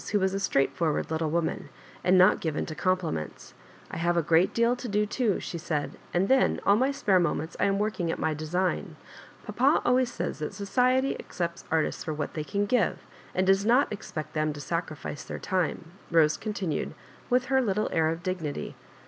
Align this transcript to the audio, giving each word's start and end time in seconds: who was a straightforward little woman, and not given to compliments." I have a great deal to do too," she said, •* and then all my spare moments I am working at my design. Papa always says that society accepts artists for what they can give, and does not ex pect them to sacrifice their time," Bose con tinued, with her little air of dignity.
who 0.13 0.19
was 0.19 0.33
a 0.33 0.39
straightforward 0.39 1.11
little 1.11 1.29
woman, 1.29 1.69
and 2.03 2.17
not 2.17 2.39
given 2.41 2.65
to 2.65 2.73
compliments." 2.73 3.53
I 3.91 3.97
have 3.97 4.17
a 4.17 4.23
great 4.23 4.51
deal 4.51 4.75
to 4.77 4.87
do 4.87 5.05
too," 5.05 5.39
she 5.39 5.59
said, 5.59 5.91
•* 5.91 5.95
and 6.11 6.27
then 6.27 6.59
all 6.65 6.75
my 6.75 6.89
spare 6.89 7.19
moments 7.19 7.55
I 7.59 7.65
am 7.65 7.77
working 7.77 8.09
at 8.11 8.17
my 8.17 8.33
design. 8.33 8.95
Papa 9.45 9.79
always 9.85 10.11
says 10.11 10.39
that 10.39 10.55
society 10.55 11.13
accepts 11.19 11.65
artists 11.69 12.03
for 12.03 12.15
what 12.15 12.33
they 12.33 12.43
can 12.43 12.65
give, 12.65 12.97
and 13.35 13.45
does 13.45 13.63
not 13.63 13.89
ex 13.91 14.11
pect 14.11 14.33
them 14.33 14.53
to 14.53 14.59
sacrifice 14.59 15.23
their 15.23 15.37
time," 15.37 15.91
Bose 16.09 16.35
con 16.35 16.53
tinued, 16.53 16.93
with 17.29 17.45
her 17.53 17.61
little 17.61 17.87
air 17.91 18.09
of 18.09 18.23
dignity. 18.23 18.75